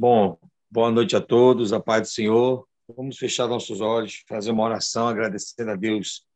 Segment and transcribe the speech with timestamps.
[0.00, 0.38] Bom,
[0.70, 2.66] boa noite a todos, a paz do Senhor.
[2.96, 6.26] Vamos fechar nossos olhos, fazer uma oração, agradecendo a Deus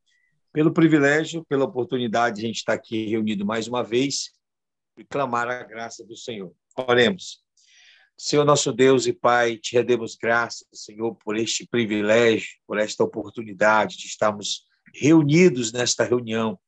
[0.53, 4.33] pelo privilégio, pela oportunidade de a gente estar aqui reunido mais uma vez
[4.99, 6.53] e clamar a graça do Senhor.
[6.77, 7.43] Oremos.
[8.19, 13.97] Senhor nosso Deus e Pai, te rendemos graças, Senhor, por este privilégio, por esta oportunidade
[13.97, 16.59] de estarmos reunidos nesta reunião,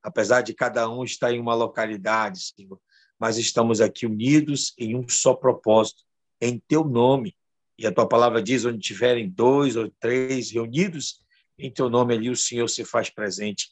[0.00, 2.80] apesar de cada um estar em uma localidade, Senhor,
[3.18, 6.04] mas estamos aqui unidos em um só propósito,
[6.46, 7.36] em teu nome.
[7.78, 11.20] E a tua palavra diz: onde tiverem dois ou três reunidos
[11.58, 13.70] em teu nome, ali o Senhor se faz presente.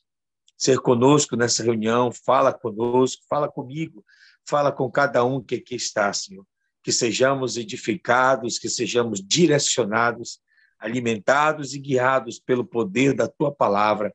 [0.56, 4.04] Ser conosco nessa reunião, fala conosco, fala comigo,
[4.46, 6.46] fala com cada um que aqui está, Senhor
[6.82, 10.40] que sejamos edificados, que sejamos direcionados,
[10.78, 14.12] alimentados e guiados pelo poder da tua palavra.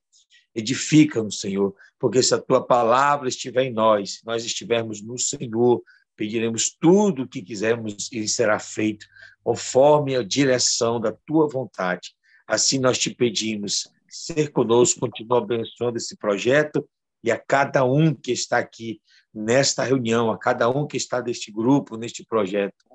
[0.54, 5.82] Edifica-nos, Senhor, porque se a tua palavra estiver em nós, nós estivermos no Senhor,
[6.18, 9.06] pediremos tudo o que quisermos e será feito
[9.44, 12.14] conforme a direção da tua vontade.
[12.46, 16.88] Assim nós te pedimos, ser conosco, continua abençoando esse projeto
[17.24, 19.00] e a cada um que está aqui
[19.34, 22.86] nesta reunião, a cada um que está neste grupo, neste projeto,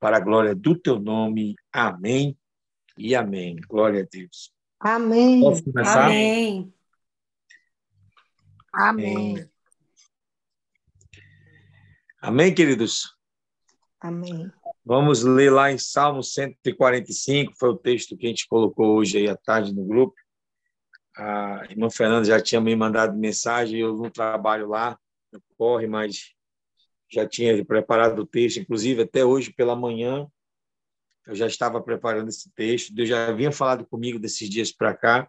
[0.00, 1.54] para a glória do teu nome.
[1.72, 2.36] Amém
[2.98, 3.56] e amém.
[3.68, 4.52] Glória a Deus.
[4.80, 5.40] Amém.
[5.40, 6.06] Posso começar?
[6.06, 6.74] Amém.
[8.72, 9.51] Amém.
[12.24, 13.16] Amém, queridos?
[14.00, 14.48] Amém.
[14.84, 19.28] Vamos ler lá em Salmo 145, foi o texto que a gente colocou hoje aí
[19.28, 20.14] à tarde no grupo.
[21.16, 24.96] A irmã Fernanda já tinha me mandado mensagem, eu não trabalho lá,
[25.58, 26.32] corre, mas
[27.10, 30.24] já tinha preparado o texto, inclusive até hoje pela manhã
[31.26, 35.28] eu já estava preparando esse texto, Deus já havia falado comigo desses dias para cá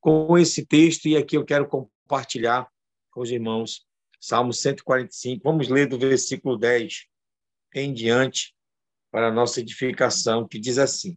[0.00, 2.68] com esse texto e aqui eu quero compartilhar
[3.12, 3.88] com os irmãos
[4.20, 5.42] Salmo 145.
[5.42, 7.06] Vamos ler do versículo 10
[7.74, 8.54] em diante
[9.10, 11.16] para nossa edificação, que diz assim: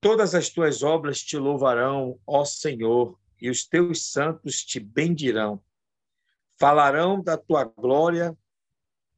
[0.00, 5.62] Todas as tuas obras te louvarão, ó Senhor, e os teus santos te bendirão
[6.56, 8.36] falarão da tua glória,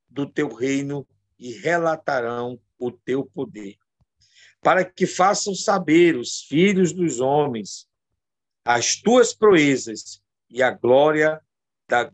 [0.09, 1.06] do teu reino
[1.38, 3.77] e relatarão o teu poder,
[4.61, 7.88] para que façam saber os filhos dos homens
[8.65, 11.41] as tuas proezas e a glória
[11.89, 12.13] da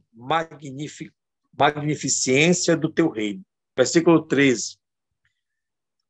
[1.52, 3.44] magnificência do teu reino.
[3.76, 4.76] Versículo 13.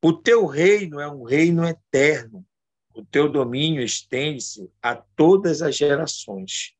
[0.02, 2.44] O teu reino é um reino eterno,
[2.92, 6.74] o teu domínio estende-se a todas as gerações.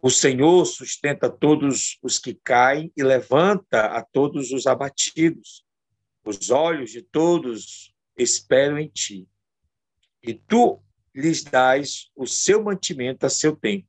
[0.00, 5.64] O Senhor sustenta todos os que caem e levanta a todos os abatidos.
[6.24, 9.26] Os olhos de todos esperam em ti.
[10.22, 10.80] E tu
[11.14, 13.88] lhes dás o seu mantimento a seu tempo.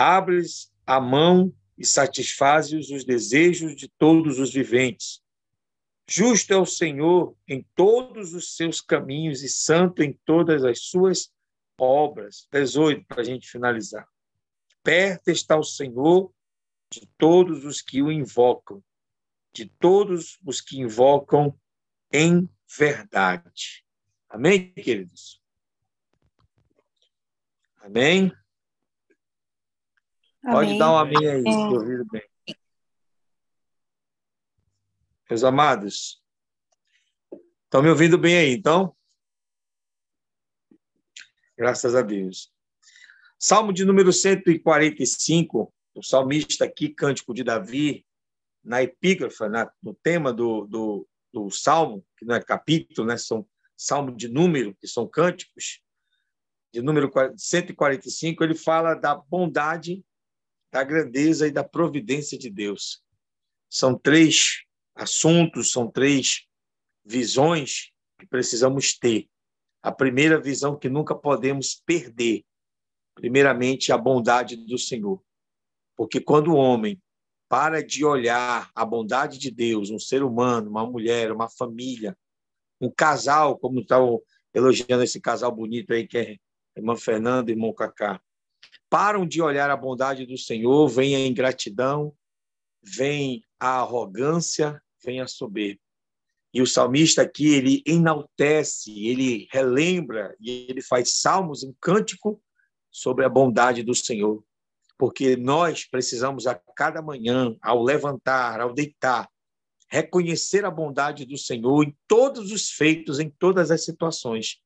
[0.00, 5.20] Abres a mão e satisfazes os desejos de todos os viventes.
[6.08, 11.30] Justo é o Senhor em todos os seus caminhos e santo em todas as suas
[11.78, 12.48] obras.
[12.50, 14.08] 18, para a gente finalizar.
[14.82, 16.32] Perto está o Senhor
[16.90, 18.82] de todos os que o invocam,
[19.52, 21.54] de todos os que invocam
[22.10, 23.84] em verdade.
[24.30, 25.42] Amém, queridos?
[27.82, 28.32] Amém?
[30.42, 30.54] Amém.
[30.54, 32.22] Pode dar um amém aí, se ouvido bem.
[35.28, 36.20] Meus amados,
[37.64, 38.96] estão me ouvindo bem aí, então?
[41.56, 42.52] Graças a Deus.
[43.38, 48.04] Salmo de número 145, o salmista aqui, Cântico de Davi,
[48.62, 53.16] na epígrafa, na, no tema do, do, do salmo, que não é capítulo, né?
[53.16, 53.46] são
[53.76, 55.80] salmo de número, que são cânticos,
[56.72, 60.04] de número 145, ele fala da bondade,
[60.72, 63.02] da grandeza e da providência de Deus.
[63.68, 64.62] São três
[64.94, 66.46] assuntos, são três
[67.04, 69.28] visões que precisamos ter.
[69.82, 72.44] A primeira visão que nunca podemos perder
[73.20, 75.22] primeiramente, a bondade do Senhor.
[75.94, 77.00] Porque quando o homem
[77.48, 82.16] para de olhar a bondade de Deus, um ser humano, uma mulher, uma família,
[82.80, 83.96] um casal, como está
[84.54, 86.36] elogiando esse casal bonito aí, que é
[86.76, 88.20] irmã Fernanda e irmão Cacá,
[88.90, 92.12] param de olhar a bondade do Senhor, vem a ingratidão,
[92.82, 95.80] vem a arrogância, vem a soberba.
[96.52, 102.42] E o salmista aqui, ele enaltece, ele relembra e ele faz salmos, um cântico
[102.90, 104.42] sobre a bondade do Senhor,
[104.98, 109.28] porque nós precisamos a cada manhã, ao levantar, ao deitar,
[109.88, 114.58] reconhecer a bondade do Senhor em todos os feitos, em todas as situações,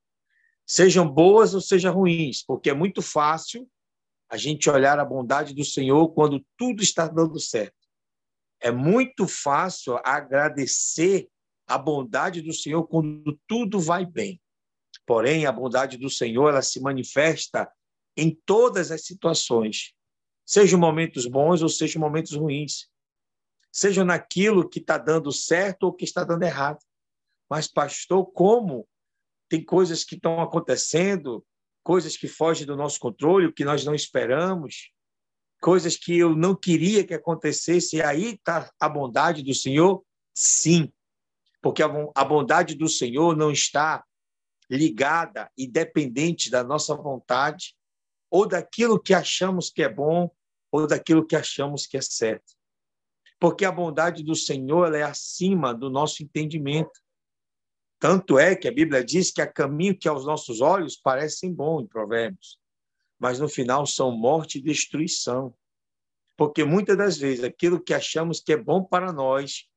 [0.67, 3.69] sejam boas ou sejam ruins, porque é muito fácil
[4.35, 7.77] a gente olhar a bondade do Senhor quando tudo está dando certo.
[8.61, 11.29] É muito fácil agradecer
[11.69, 14.43] a bondade do Senhor quando tudo vai bem.
[15.07, 17.71] Porém, a bondade do Senhor ela se manifesta
[18.17, 19.95] em todas as situações,
[20.45, 22.89] sejam momentos bons ou sejam momentos ruins,
[23.71, 26.81] seja naquilo que está dando certo ou que está dando errado.
[27.49, 28.85] Mas, pastor, como
[29.49, 31.47] tem coisas que estão acontecendo,
[31.85, 34.91] coisas que fogem do nosso controle, que nós não esperamos,
[35.61, 40.03] coisas que eu não queria que acontecesse, e aí está a bondade do Senhor?
[40.35, 40.93] Sim,
[41.63, 44.03] porque a bondade do Senhor não está
[44.69, 47.77] ligada e dependente da nossa vontade
[48.31, 50.31] ou daquilo que achamos que é bom
[50.73, 52.55] ou daquilo que achamos que é certo.
[53.39, 57.01] Porque a bondade do Senhor é acima do nosso entendimento.
[58.05, 61.81] Tanto é que a Bíblia diz que há caminho que aos nossos olhos parecem bom
[61.81, 62.59] em Provérbios,
[63.19, 65.55] mas no final são morte e destruição.
[66.37, 69.71] Porque muitas das vezes aquilo que achamos que é bom para nós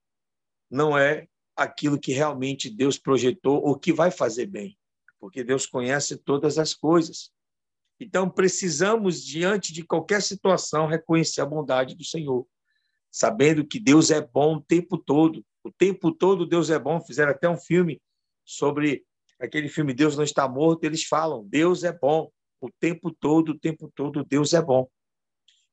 [0.69, 4.77] não é aquilo que realmente Deus projetou ou que vai fazer bem,
[5.21, 7.31] porque Deus conhece todas as coisas.
[7.97, 12.45] Então, precisamos, diante de qualquer situação, reconhecer a bondade do Senhor,
[13.09, 15.45] sabendo que Deus é bom o tempo todo.
[15.63, 16.99] O tempo todo Deus é bom.
[16.99, 18.01] Fizeram até um filme
[18.47, 19.03] sobre
[19.39, 20.85] aquele filme Deus não está morto.
[20.85, 24.89] Eles falam: Deus é bom o tempo todo, o tempo todo Deus é bom.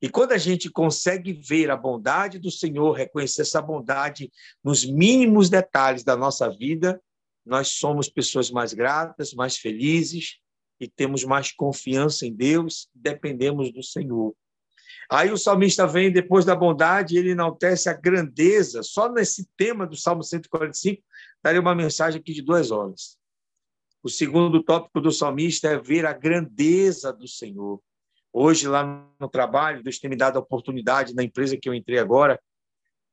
[0.03, 4.31] E quando a gente consegue ver a bondade do Senhor, reconhecer essa bondade
[4.63, 7.01] nos mínimos detalhes da nossa vida,
[7.47, 10.39] nós somos pessoas mais gratas, mais felizes
[10.79, 14.35] e temos mais confiança em Deus, dependemos do Senhor.
[15.11, 18.83] Aí o salmista vem depois da bondade, ele enaltece a grandeza.
[18.83, 21.03] Só nesse tema do Salmo 145,
[21.43, 23.19] daria uma mensagem aqui de duas horas.
[24.03, 27.81] O segundo tópico do salmista é ver a grandeza do Senhor.
[28.33, 31.99] Hoje, lá no trabalho, Deus tem me dado a oportunidade na empresa que eu entrei
[31.99, 32.41] agora,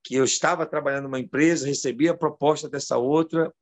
[0.04, 3.54] que eu estava trabalhando numa empresa, recebi a proposta dessa outra,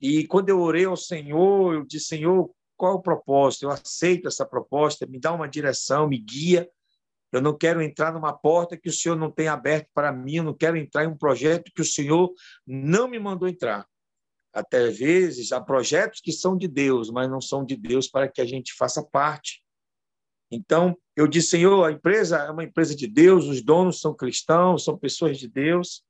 [0.00, 3.64] e quando eu orei ao Senhor, eu disse: Senhor, qual é o propósito?
[3.64, 6.68] Eu aceito essa proposta, me dá uma direção, me guia.
[7.32, 10.44] Eu não quero entrar numa porta que o Senhor não tem aberto para mim, eu
[10.44, 12.32] não quero entrar em um projeto que o Senhor
[12.66, 13.86] não me mandou entrar.
[14.52, 18.40] Até vezes há projetos que são de Deus, mas não são de Deus para que
[18.40, 19.62] a gente faça parte.
[20.50, 24.84] Então, eu disse, Senhor, a empresa é uma empresa de Deus, os donos são cristãos,
[24.84, 26.02] são pessoas de Deus.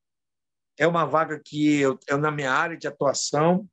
[0.79, 3.69] É uma vaga que eu, é na minha área de atuação,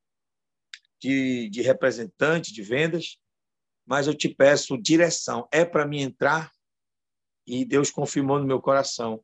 [1.00, 3.19] de, de representante de vendas,
[3.86, 5.48] mas eu te peço direção.
[5.51, 6.51] É para mim entrar?
[7.45, 9.21] E Deus confirmou no meu coração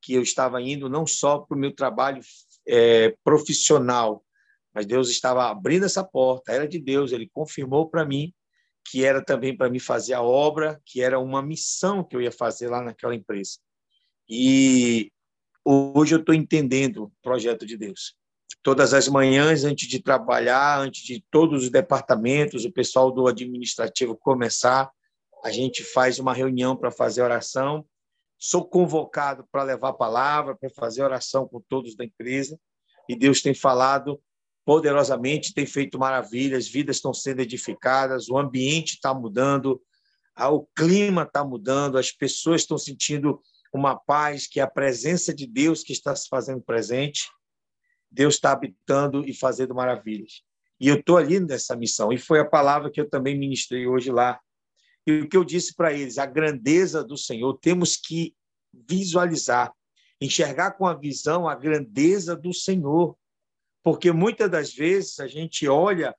[0.00, 2.20] que eu estava indo não só para o meu trabalho
[2.66, 4.24] é, profissional,
[4.74, 8.32] mas Deus estava abrindo essa porta, era de Deus, ele confirmou para mim
[8.84, 12.32] que era também para me fazer a obra, que era uma missão que eu ia
[12.32, 13.58] fazer lá naquela empresa.
[14.28, 15.10] E
[15.64, 18.16] hoje eu estou entendendo o projeto de Deus.
[18.62, 24.16] Todas as manhãs, antes de trabalhar, antes de todos os departamentos, o pessoal do administrativo
[24.16, 24.90] começar,
[25.42, 27.84] a gente faz uma reunião para fazer oração.
[28.38, 32.58] Sou convocado para levar a palavra, para fazer oração com todos da empresa.
[33.08, 34.20] E Deus tem falado
[34.64, 39.82] poderosamente, tem feito maravilhas, vidas estão sendo edificadas, o ambiente está mudando,
[40.38, 43.40] o clima está mudando, as pessoas estão sentindo
[43.74, 47.28] uma paz, que é a presença de Deus que está se fazendo presente.
[48.10, 50.42] Deus está habitando e fazendo maravilhas.
[50.78, 52.12] E eu estou ali nessa missão.
[52.12, 54.38] E foi a palavra que eu também ministrei hoje lá.
[55.06, 58.34] E o que eu disse para eles, a grandeza do Senhor, temos que
[58.72, 59.72] visualizar,
[60.20, 63.16] enxergar com a visão a grandeza do Senhor.
[63.82, 66.14] Porque muitas das vezes a gente olha,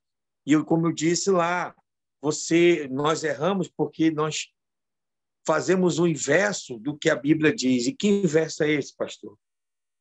[0.46, 1.74] e como eu disse lá,
[2.22, 4.50] você, nós erramos porque nós
[5.46, 7.88] fazemos o inverso do que a Bíblia diz.
[7.88, 9.38] E que inverso é esse, pastor?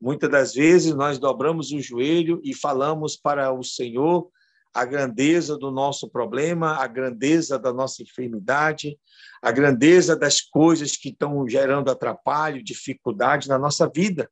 [0.00, 4.28] Muitas das vezes nós dobramos o joelho e falamos para o Senhor
[4.74, 8.98] a grandeza do nosso problema, a grandeza da nossa enfermidade,
[9.42, 14.30] a grandeza das coisas que estão gerando atrapalho, dificuldade na nossa vida.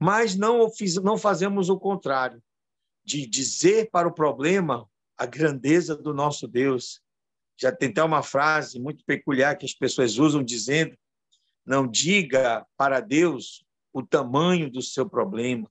[0.00, 0.68] Mas não,
[1.02, 2.42] não fazemos o contrário,
[3.04, 7.00] de dizer para o problema a grandeza do nosso Deus.
[7.56, 10.96] Já tem até uma frase muito peculiar que as pessoas usam dizendo:
[11.64, 15.70] não diga para Deus o tamanho do seu problema,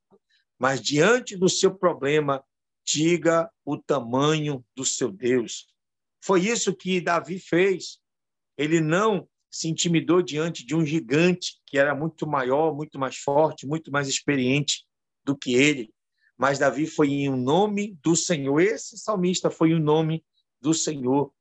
[0.58, 2.42] mas diante do seu problema,
[2.86, 5.68] diga o tamanho do seu Deus.
[6.22, 8.00] Foi isso que Davi fez.
[8.58, 13.68] Ele não se intimidou diante de um gigante que era muito maior, muito mais forte,
[13.68, 14.86] muito mais experiente
[15.24, 15.94] do que ele.
[16.38, 18.60] Mas Davi foi em um nome do Senhor.
[18.60, 20.25] Esse salmista foi em um nome
[20.60, 21.32] do Senhor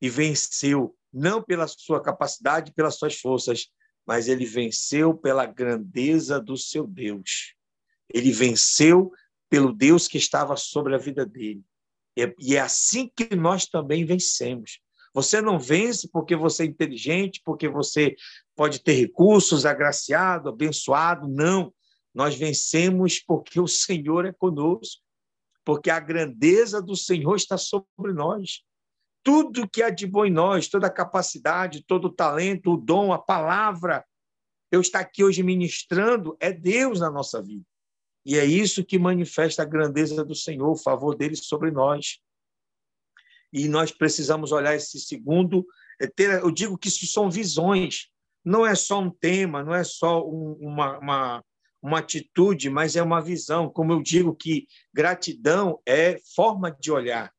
[0.00, 3.68] e venceu, não pela sua capacidade, pelas suas forças,
[4.06, 7.54] mas ele venceu pela grandeza do seu Deus.
[8.12, 9.12] Ele venceu
[9.52, 11.62] pelo Deus que estava sobre a vida dele.
[12.38, 14.80] E é assim que nós também vencemos.
[15.12, 18.16] Você não vence porque você é inteligente, porque você
[18.56, 21.28] pode ter recursos, agraciado, abençoado.
[21.28, 21.70] Não.
[22.14, 25.02] Nós vencemos porque o Senhor é conosco,
[25.66, 28.62] porque a grandeza do Senhor está sobre nós.
[29.22, 33.12] Tudo que há de bom em nós, toda a capacidade, todo o talento, o dom,
[33.12, 34.02] a palavra,
[34.70, 37.66] eu estar aqui hoje ministrando, é Deus na nossa vida.
[38.24, 42.18] E é isso que manifesta a grandeza do Senhor, o favor dele sobre nós.
[43.52, 45.66] E nós precisamos olhar esse segundo.
[46.00, 46.08] É
[46.42, 48.08] eu digo que isso são visões,
[48.44, 51.44] não é só um tema, não é só um, uma, uma,
[51.82, 53.68] uma atitude, mas é uma visão.
[53.68, 57.32] Como eu digo que gratidão é forma de olhar.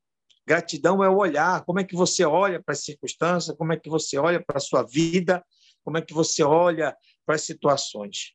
[0.46, 1.64] Gratidão é o olhar.
[1.64, 3.56] Como é que você olha para as circunstâncias?
[3.56, 5.44] Como é que você olha para a sua vida?
[5.82, 8.34] Como é que você olha para as situações?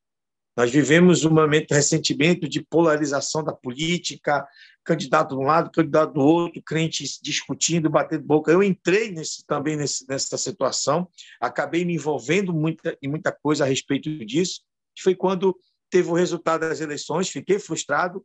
[0.60, 4.46] Nós vivemos um momento recentemente de polarização da política,
[4.84, 8.52] candidato de um lado, candidato do outro, crentes discutindo, batendo boca.
[8.52, 11.08] Eu entrei nesse, também nesse, nessa situação,
[11.40, 14.60] acabei me envolvendo muita, em muita coisa a respeito disso.
[15.02, 15.58] Foi quando
[15.90, 18.22] teve o resultado das eleições, fiquei frustrado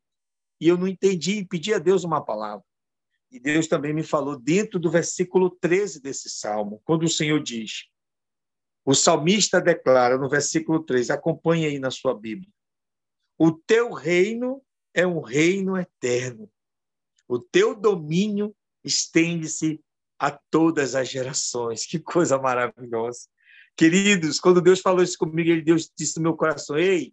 [0.60, 2.64] e eu não entendi e pedi a Deus uma palavra.
[3.30, 7.84] E Deus também me falou dentro do versículo 13 desse salmo, quando o Senhor diz:
[8.84, 12.52] o salmista declara no versículo 3, acompanhe aí na sua Bíblia.
[13.38, 14.62] O teu reino
[14.92, 16.50] é um reino eterno.
[17.26, 19.80] O teu domínio estende-se
[20.18, 21.86] a todas as gerações.
[21.86, 23.26] Que coisa maravilhosa.
[23.76, 27.12] Queridos, quando Deus falou isso comigo, ele Deus disse no meu coração: "Ei,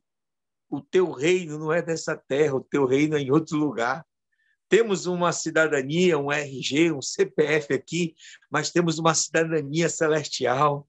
[0.70, 4.06] o teu reino não é dessa terra, o teu reino é em outro lugar.
[4.70, 8.16] Temos uma cidadania, um RG, um CPF aqui,
[8.50, 10.88] mas temos uma cidadania celestial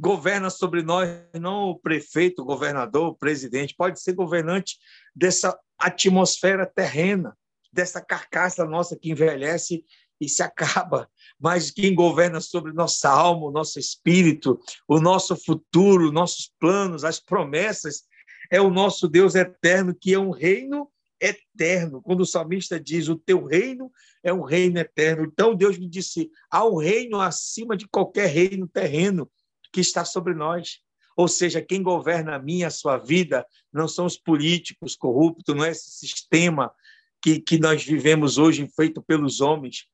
[0.00, 4.78] governa sobre nós não o prefeito, o governador, o presidente, pode ser governante
[5.14, 7.36] dessa atmosfera terrena,
[7.70, 9.84] dessa carcaça nossa que envelhece
[10.18, 16.12] e se acaba, mas quem governa sobre nossa alma, o nosso espírito, o nosso futuro,
[16.12, 18.04] nossos planos, as promessas,
[18.50, 20.90] é o nosso Deus eterno, que é um reino
[21.20, 22.02] eterno.
[22.02, 23.90] Quando o salmista diz: O teu reino
[24.22, 25.24] é um reino eterno.
[25.24, 29.30] Então Deus me disse: há um reino acima de qualquer reino terreno
[29.72, 30.80] que está sobre nós.
[31.16, 35.64] Ou seja, quem governa a minha, a sua vida, não são os políticos corruptos, não
[35.64, 36.72] é esse sistema
[37.22, 39.86] que, que nós vivemos hoje, feito pelos homens.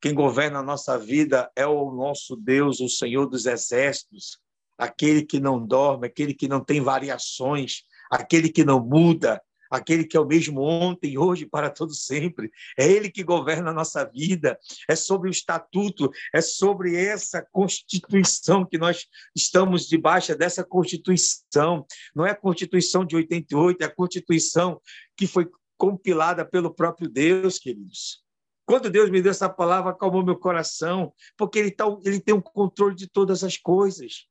[0.00, 4.38] Quem governa a nossa vida é o nosso Deus, o Senhor dos Exércitos,
[4.76, 9.40] aquele que não dorme, aquele que não tem variações, aquele que não muda,
[9.72, 12.50] aquele que é o mesmo ontem, hoje, para todo sempre.
[12.78, 14.58] É ele que governa a nossa vida.
[14.88, 21.86] É sobre o estatuto, é sobre essa constituição que nós estamos debaixo dessa constituição.
[22.14, 24.78] Não é a constituição de 88, é a constituição
[25.16, 25.48] que foi
[25.78, 28.22] compilada pelo próprio Deus, queridos.
[28.66, 32.38] Quando Deus me deu essa palavra, acalmou meu coração, porque ele, tá, ele tem o
[32.38, 34.26] um controle de todas as coisas.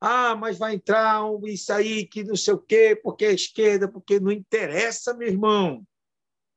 [0.00, 3.86] Ah, mas vai entrar um, isso aí que não sei o quê, porque é esquerda,
[3.86, 5.86] porque não interessa, meu irmão.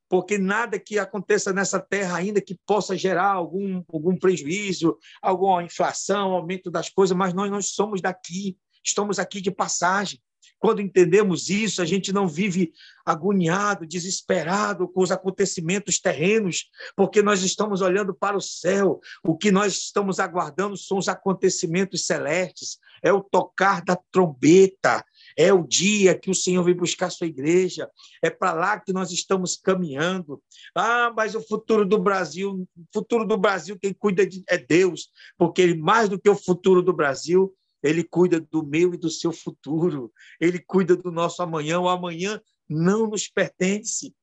[0.08, 6.32] Porque nada que aconteça nessa terra ainda que possa gerar algum, algum prejuízo, alguma inflação,
[6.32, 10.22] aumento das coisas, mas nós não somos daqui, estamos aqui de passagem.
[10.64, 12.72] Quando entendemos isso, a gente não vive
[13.04, 18.98] agoniado, desesperado com os acontecimentos terrenos, porque nós estamos olhando para o céu.
[19.22, 25.04] O que nós estamos aguardando são os acontecimentos celestes, é o tocar da trombeta,
[25.36, 27.86] é o dia que o Senhor vem buscar sua igreja,
[28.22, 30.42] é para lá que nós estamos caminhando.
[30.74, 35.10] Ah, mas o futuro do Brasil, o futuro do Brasil, quem cuida de, é Deus,
[35.36, 37.54] porque mais do que o futuro do Brasil,
[37.84, 40.10] ele cuida do meu e do seu futuro.
[40.40, 41.78] Ele cuida do nosso amanhã.
[41.78, 44.16] O amanhã não nos pertence.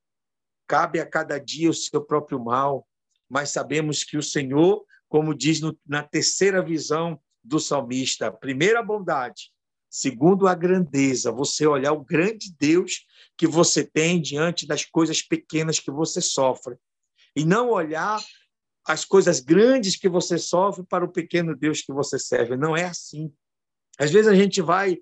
[0.68, 2.88] Cabe a cada dia o seu próprio mal.
[3.30, 9.51] Mas sabemos que o Senhor, como diz no, na terceira visão do salmista, primeira bondade,
[9.88, 13.06] segundo a grandeza, você olhar o grande Deus
[13.38, 16.77] que você tem diante das coisas pequenas que você sofre.
[17.36, 18.20] E não olhar
[18.86, 22.58] as coisas grandes que você sofre para o pequeno Deus que você serve.
[22.58, 23.32] Não é assim.
[24.01, 24.98] Às vezes a gente vai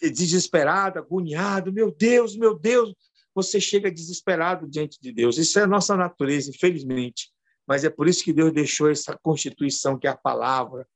[0.00, 2.94] desesperado, agoniado, meu Deus, meu Deus,
[3.34, 5.36] você chega desesperado diante de Deus.
[5.36, 7.30] Isso é a nossa natureza, infelizmente.
[7.66, 10.88] Mas é por isso que Deus deixou essa constituição, que é a palavra,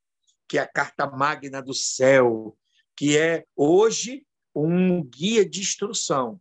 [0.49, 2.57] que é a carta magna do céu,
[2.97, 4.25] que é hoje
[4.55, 6.41] um guia de instrução.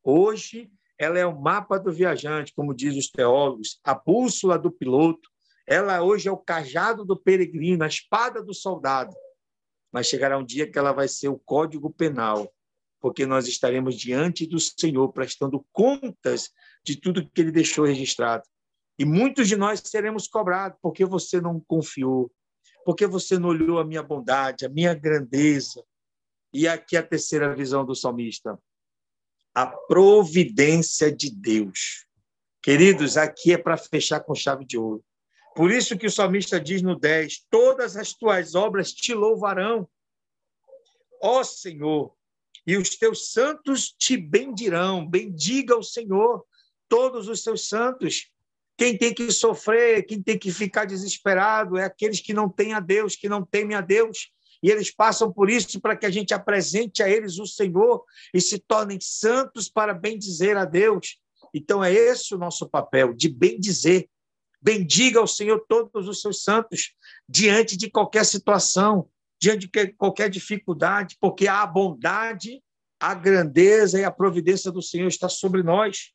[0.00, 5.28] Hoje ela é o mapa do viajante, como diz os teólogos, a bússola do piloto.
[5.66, 9.12] Ela hoje é o cajado do peregrino, a espada do soldado.
[9.96, 12.52] Mas chegará um dia que ela vai ser o código penal,
[13.00, 16.50] porque nós estaremos diante do Senhor prestando contas
[16.84, 18.42] de tudo que ele deixou registrado.
[18.98, 22.30] E muitos de nós seremos cobrados porque você não confiou,
[22.84, 25.82] porque você não olhou a minha bondade, a minha grandeza.
[26.52, 28.58] E aqui a terceira visão do salmista,
[29.54, 32.06] a providência de Deus.
[32.62, 35.02] Queridos, aqui é para fechar com chave de ouro.
[35.56, 39.88] Por isso que o salmista diz no 10: Todas as tuas obras te louvarão,
[41.20, 42.12] ó Senhor,
[42.66, 45.08] e os teus santos te bendirão.
[45.08, 46.44] Bendiga o Senhor,
[46.90, 48.30] todos os seus santos.
[48.76, 52.80] Quem tem que sofrer, quem tem que ficar desesperado é aqueles que não têm a
[52.80, 54.30] Deus, que não temem a Deus.
[54.62, 58.42] E eles passam por isso para que a gente apresente a eles o Senhor e
[58.42, 61.18] se tornem santos para bendizer a Deus.
[61.54, 64.06] Então é esse o nosso papel, de bendizer.
[64.66, 66.92] Bendiga ao Senhor todos os seus santos
[67.28, 69.08] diante de qualquer situação,
[69.40, 72.60] diante de qualquer dificuldade, porque a bondade,
[72.98, 76.10] a grandeza e a providência do Senhor está sobre nós.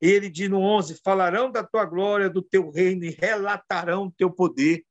[0.00, 4.30] Ele diz no 11: falarão da tua glória, do teu reino e relatarão o teu
[4.30, 4.84] poder.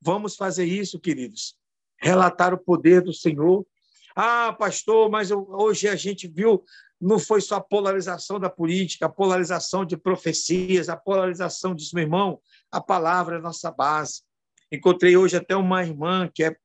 [0.00, 1.54] Vamos fazer isso, queridos.
[1.98, 3.66] Relatar o poder do Senhor.
[4.14, 6.64] Ah, pastor, mas hoje a gente viu,
[7.00, 12.04] não foi só a polarização da política, a polarização de profecias, a polarização disso, meu
[12.04, 12.40] irmão.
[12.70, 14.22] A palavra é a nossa base.
[14.70, 16.56] Encontrei hoje até uma irmã que é,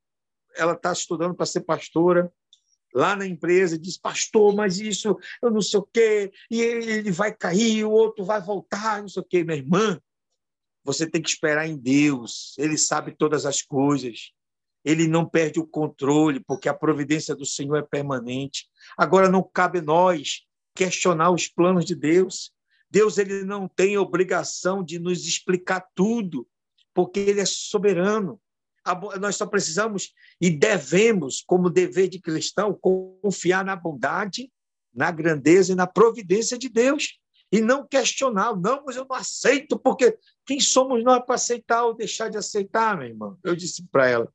[0.55, 2.31] ela está estudando para ser pastora
[2.93, 7.35] lá na empresa, diz, pastor, mas isso, eu não sei o quê, e ele vai
[7.35, 9.43] cair, o outro vai voltar, não sei o quê.
[9.43, 9.99] Minha irmã,
[10.83, 14.31] você tem que esperar em Deus, ele sabe todas as coisas,
[14.83, 18.67] ele não perde o controle, porque a providência do Senhor é permanente.
[18.97, 20.41] Agora, não cabe nós
[20.75, 22.51] questionar os planos de Deus.
[22.89, 26.47] Deus ele não tem obrigação de nos explicar tudo,
[26.93, 28.39] porque ele é soberano
[29.19, 32.77] nós só precisamos e devemos, como dever de cristão,
[33.21, 34.51] confiar na bondade,
[34.93, 37.17] na grandeza e na providência de Deus
[37.51, 41.93] e não questionar, não, mas eu não aceito, porque quem somos nós para aceitar ou
[41.93, 43.37] deixar de aceitar, meu irmão?
[43.43, 44.33] Eu disse para ela.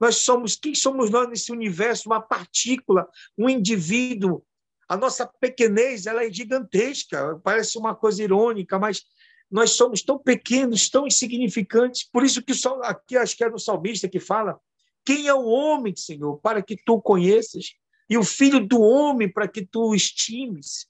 [0.00, 2.08] Nós somos, quem somos nós nesse universo?
[2.08, 4.42] Uma partícula, um indivíduo.
[4.88, 9.04] A nossa pequenez ela é gigantesca, parece uma coisa irônica, mas
[9.50, 12.02] nós somos tão pequenos, tão insignificantes.
[12.04, 14.58] Por isso que aqui acho que é no salmista que fala:
[15.04, 17.74] quem é o homem, Senhor, para que tu conheças?
[18.08, 20.86] E o filho do homem para que tu o estimes.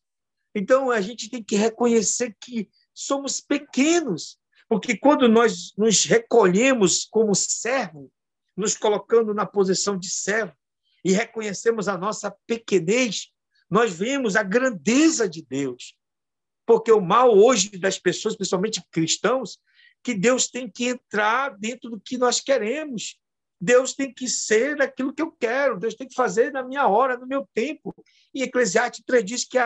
[0.55, 7.35] Então a gente tem que reconhecer que somos pequenos, porque quando nós nos recolhemos como
[7.35, 8.11] servo,
[8.61, 10.55] nos colocando na posição de servo
[11.03, 13.33] e reconhecemos a nossa pequenez,
[13.71, 15.97] nós vemos a grandeza de Deus.
[16.67, 19.59] Porque o mal hoje das pessoas, principalmente cristãos,
[20.05, 23.19] que Deus tem que entrar dentro do que nós queremos.
[23.59, 27.17] Deus tem que ser daquilo que eu quero, Deus tem que fazer na minha hora,
[27.17, 27.95] no meu tempo.
[28.35, 29.59] E Eclesiastes 3 diz que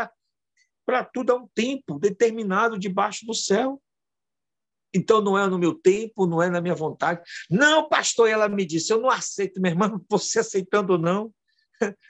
[0.87, 3.80] para tudo há um tempo determinado debaixo do céu.
[4.94, 7.20] Então não é no meu tempo, não é na minha vontade.
[7.50, 11.33] Não, pastor, ela me disse, eu não aceito, minha irmã, você aceitando ou não.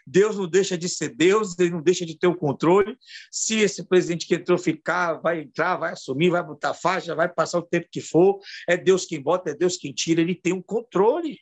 [0.06, 2.96] Deus não deixa de ser Deus, ele não deixa de ter o controle.
[3.30, 7.58] Se esse presidente que entrou ficar, vai entrar, vai assumir, vai botar faixa, vai passar
[7.58, 10.62] o tempo que for, é Deus quem bota, é Deus quem tira, ele tem um
[10.62, 11.38] controle.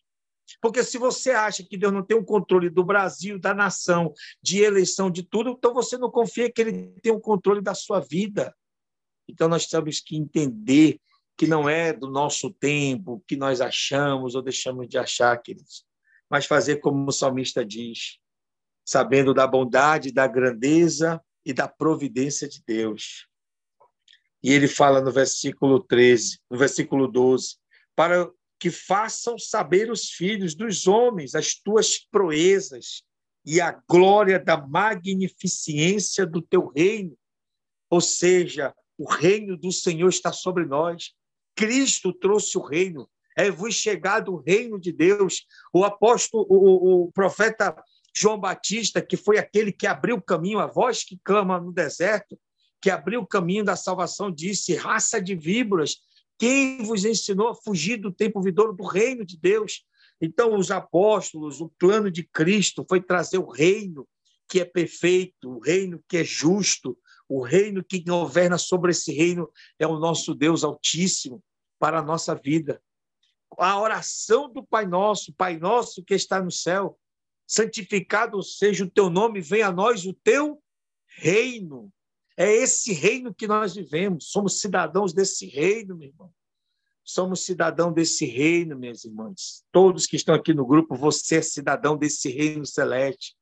[0.60, 4.60] Porque se você acha que Deus não tem um controle do Brasil, da nação, de
[4.60, 8.54] eleição, de tudo, então você não confia que ele tem um controle da sua vida.
[9.28, 11.00] Então nós temos que entender
[11.36, 15.84] que não é do nosso tempo, que nós achamos ou deixamos de achar, queridos
[16.32, 18.18] mas fazer como o salmista diz,
[18.86, 23.28] sabendo da bondade, da grandeza e da providência de Deus.
[24.42, 27.56] E ele fala no versículo 13, no versículo 12,
[27.94, 33.02] para que façam saber os filhos dos homens as tuas proezas
[33.44, 37.14] e a glória da magnificência do teu reino.
[37.90, 41.12] Ou seja, o reino do Senhor está sobre nós.
[41.54, 45.46] Cristo trouxe o reino é vos chegado o reino de Deus.
[45.72, 47.74] O apóstolo, o, o profeta
[48.14, 52.38] João Batista, que foi aquele que abriu o caminho, a voz que clama no deserto,
[52.80, 55.96] que abriu o caminho da salvação, disse: raça de víboras,
[56.38, 59.84] quem vos ensinou a fugir do tempo vidouro do reino de Deus?
[60.20, 64.06] Então, os apóstolos, o plano de Cristo foi trazer o reino
[64.48, 66.98] que é perfeito, o reino que é justo,
[67.38, 71.42] o reino que governa sobre esse reino é o nosso Deus Altíssimo
[71.78, 72.80] para a nossa vida
[73.58, 76.98] a oração do Pai Nosso, Pai Nosso que está no céu,
[77.46, 80.62] santificado seja o teu nome, venha a nós o teu
[81.06, 81.92] reino.
[82.36, 86.32] É esse reino que nós vivemos, somos cidadãos desse reino, meu irmão.
[87.04, 89.64] somos cidadão desse reino, minhas irmãs.
[89.72, 93.34] Todos que estão aqui no grupo, você é cidadão desse reino celeste,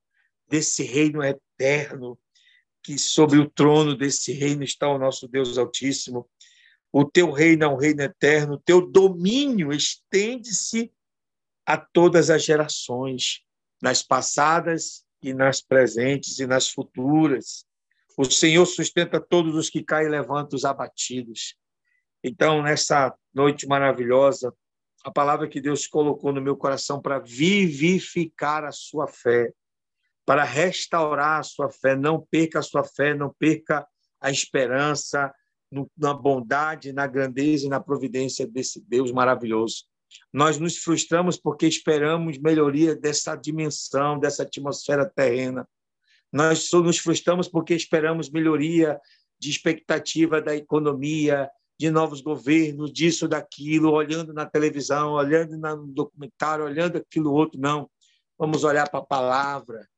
[0.49, 2.19] desse reino eterno,
[2.83, 6.29] que sobre o trono desse reino está o nosso Deus Altíssimo.
[6.93, 10.93] O teu reino é um reino eterno, o teu domínio estende-se
[11.65, 13.43] a todas as gerações,
[13.81, 17.65] nas passadas e nas presentes e nas futuras.
[18.17, 21.55] O Senhor sustenta todos os que caem e levanta os abatidos.
[22.23, 24.53] Então, nessa noite maravilhosa,
[25.05, 29.51] a palavra que Deus colocou no meu coração para vivificar a sua fé,
[30.31, 33.85] para restaurar a sua fé, não perca a sua fé, não perca
[34.21, 35.35] a esperança
[35.99, 39.87] na bondade, na grandeza e na providência desse Deus maravilhoso.
[40.33, 45.69] Nós nos frustramos porque esperamos melhoria dessa dimensão, dessa atmosfera terrena.
[46.33, 49.01] Nós nos frustramos porque esperamos melhoria
[49.37, 56.67] de expectativa da economia, de novos governos, disso, daquilo, olhando na televisão, olhando no documentário,
[56.67, 57.59] olhando aquilo outro.
[57.59, 57.91] Não.
[58.39, 59.90] Vamos olhar para a palavra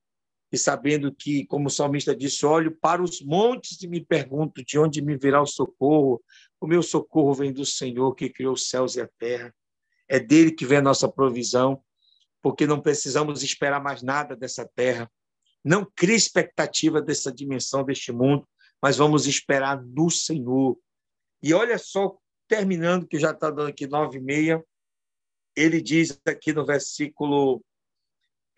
[0.53, 4.79] e sabendo que, como o salmista disse, olho para os montes e me pergunto de
[4.79, 6.23] onde me virá o socorro.
[6.61, 9.55] O meu socorro vem do Senhor que criou os céus e a terra.
[10.07, 11.83] É dele que vem a nossa provisão,
[12.43, 15.11] porque não precisamos esperar mais nada dessa terra.
[15.65, 18.47] Não crie expectativa dessa dimensão, deste mundo,
[18.81, 20.77] mas vamos esperar no Senhor
[21.43, 24.65] e olha só, terminando, que já está dando aqui nove e meia,
[25.57, 27.63] ele diz aqui no versículo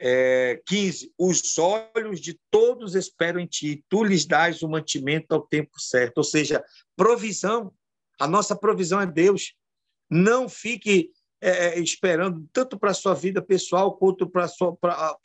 [0.06, 5.40] é, 15: Os olhos de todos esperam em ti, tu lhes dás o mantimento ao
[5.40, 6.18] tempo certo.
[6.18, 6.62] Ou seja,
[6.94, 7.72] provisão.
[8.20, 9.54] A nossa provisão é Deus.
[10.10, 14.46] Não fique é, esperando tanto para a sua vida pessoal quanto para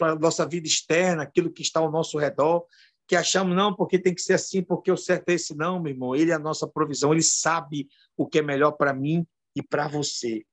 [0.01, 2.65] a nossa vida externa, aquilo que está ao nosso redor
[3.09, 5.55] que achamos, não, porque tem que ser assim, porque o certo é esse.
[5.55, 8.93] Não, meu irmão, ele é a nossa provisão, ele sabe o que é melhor para
[8.93, 10.45] mim e para você.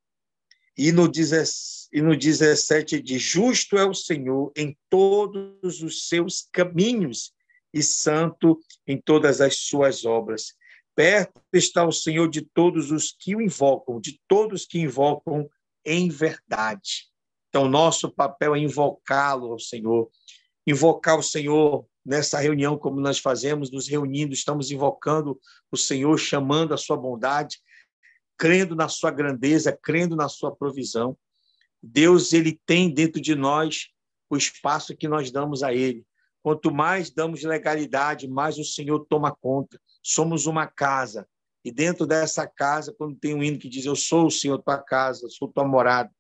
[0.77, 1.11] E no,
[1.93, 7.33] e no 17 diz: Justo é o Senhor em todos os seus caminhos
[7.73, 10.55] e santo em todas as suas obras.
[10.95, 15.49] Perto está o Senhor de todos os que o invocam, de todos que invocam
[15.85, 17.07] em verdade.
[17.49, 20.11] Então, nosso papel é invocá-lo ao Senhor,
[20.67, 25.39] invocar o Senhor nessa reunião, como nós fazemos, nos reunindo, estamos invocando
[25.71, 27.59] o Senhor, chamando a sua bondade,
[28.37, 31.17] crendo na sua grandeza, crendo na sua provisão.
[31.83, 33.89] Deus, ele tem dentro de nós
[34.29, 36.05] o espaço que nós damos a ele.
[36.43, 39.81] Quanto mais damos legalidade, mais o Senhor toma conta.
[40.03, 41.27] Somos uma casa.
[41.65, 44.79] E dentro dessa casa, quando tem um hino que diz: Eu sou o Senhor tua
[44.79, 46.11] casa, sou tua morada.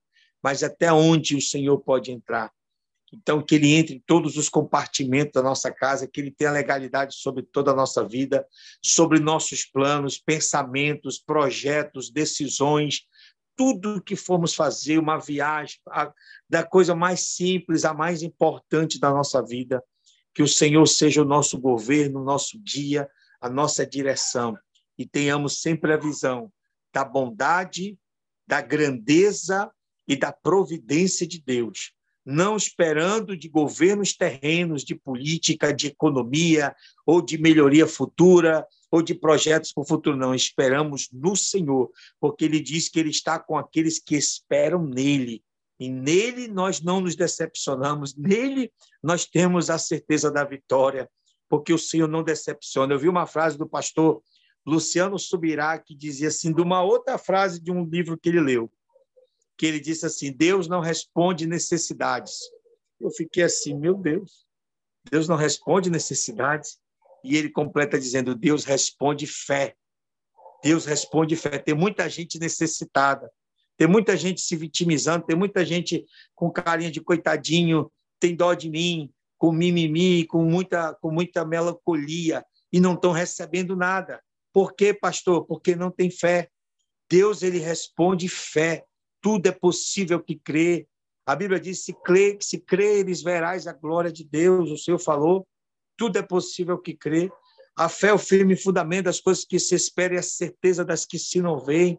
[0.42, 2.52] Mas até onde o Senhor pode entrar?
[3.16, 7.14] Então, que ele entre em todos os compartimentos da nossa casa, que ele tenha legalidade
[7.14, 8.46] sobre toda a nossa vida,
[8.82, 13.06] sobre nossos planos, pensamentos, projetos, decisões,
[13.56, 16.12] tudo que formos fazer, uma viagem, a,
[16.48, 19.82] da coisa mais simples à mais importante da nossa vida,
[20.34, 23.08] que o Senhor seja o nosso governo, o nosso guia,
[23.40, 24.58] a nossa direção,
[24.98, 26.52] e tenhamos sempre a visão
[26.92, 27.98] da bondade,
[28.46, 29.70] da grandeza
[30.06, 36.74] e da providência de Deus não esperando de governos terrenos, de política, de economia,
[37.06, 40.16] ou de melhoria futura, ou de projetos para o futuro.
[40.16, 45.40] Não, esperamos no Senhor, porque Ele diz que Ele está com aqueles que esperam nele.
[45.78, 51.08] E nele nós não nos decepcionamos, nele nós temos a certeza da vitória,
[51.48, 52.92] porque o Senhor não decepciona.
[52.92, 54.20] Eu vi uma frase do pastor
[54.66, 58.68] Luciano Subirá que dizia assim, de uma outra frase de um livro que ele leu
[59.56, 62.38] que ele disse assim: Deus não responde necessidades.
[63.00, 64.46] Eu fiquei assim, meu Deus,
[65.10, 66.78] Deus não responde necessidades.
[67.24, 69.74] E ele completa dizendo: Deus responde fé.
[70.62, 71.58] Deus responde fé.
[71.58, 73.30] Tem muita gente necessitada,
[73.76, 78.70] tem muita gente se vitimizando, tem muita gente com carinha de coitadinho, tem dó de
[78.70, 84.22] mim, com mimimi, com muita, com muita melancolia e não estão recebendo nada.
[84.52, 85.44] Por quê, pastor?
[85.46, 86.48] Porque não tem fé.
[87.08, 88.85] Deus ele responde fé
[89.26, 90.86] tudo é possível que crê.
[91.26, 94.70] A Bíblia diz: se, crê, se creres, verás a glória de Deus.
[94.70, 95.44] O Senhor falou:
[95.96, 97.28] tudo é possível que crê.
[97.76, 101.04] A fé é o firme fundamento das coisas que se esperam e a certeza das
[101.04, 101.98] que se não veem.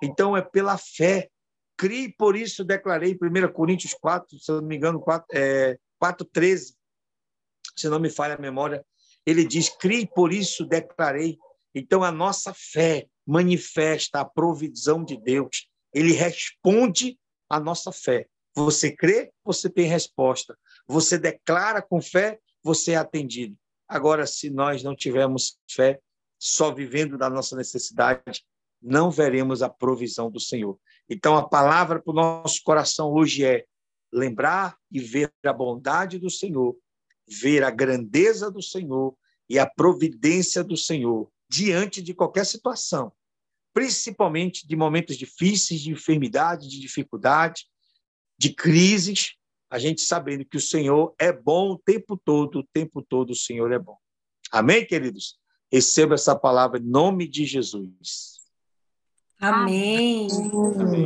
[0.00, 1.28] Então, é pela fé.
[1.76, 6.24] Crie, por isso declarei, 1 Coríntios 4, se eu não me engano, 4, é, 4
[6.32, 6.76] 13,
[7.74, 8.86] se não me falha a memória,
[9.26, 11.36] ele diz: Crie, por isso declarei.
[11.74, 18.28] Então, a nossa fé manifesta a provisão de Deus ele responde à nossa fé.
[18.54, 20.54] Você crê, você tem resposta.
[20.86, 23.56] Você declara com fé, você é atendido.
[23.88, 25.98] Agora, se nós não tivermos fé,
[26.38, 28.44] só vivendo da nossa necessidade,
[28.82, 30.78] não veremos a provisão do Senhor.
[31.08, 33.64] Então, a palavra para o nosso coração hoje é
[34.12, 36.76] lembrar e ver a bondade do Senhor,
[37.26, 39.16] ver a grandeza do Senhor
[39.48, 43.10] e a providência do Senhor diante de qualquer situação,
[43.76, 47.66] principalmente de momentos difíceis, de enfermidade, de dificuldade,
[48.38, 49.34] de crises,
[49.70, 53.36] a gente sabendo que o Senhor é bom o tempo todo, o tempo todo o
[53.36, 53.98] Senhor é bom.
[54.50, 55.38] Amém, queridos?
[55.70, 58.38] Receba essa palavra em nome de Jesus.
[59.38, 60.26] Amém.
[60.30, 61.04] Amém.